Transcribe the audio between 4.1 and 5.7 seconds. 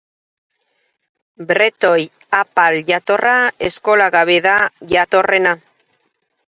gabe da jatorrena.